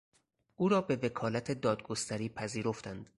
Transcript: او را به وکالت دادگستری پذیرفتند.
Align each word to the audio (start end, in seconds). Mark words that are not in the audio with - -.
او 0.55 0.69
را 0.69 0.81
به 0.81 0.95
وکالت 0.95 1.51
دادگستری 1.51 2.29
پذیرفتند. 2.29 3.09